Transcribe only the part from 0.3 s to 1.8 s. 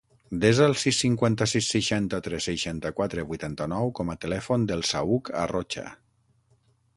Desa el sis, cinquanta-sis,